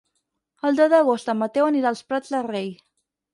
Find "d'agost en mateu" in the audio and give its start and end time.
0.93-1.67